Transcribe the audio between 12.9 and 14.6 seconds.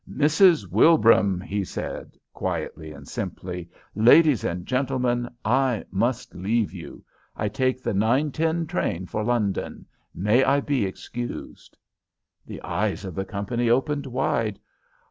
of the company opened wide.